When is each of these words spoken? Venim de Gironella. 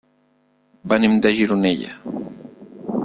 Venim 0.93 1.19
de 1.25 1.33
Gironella. 1.41 1.93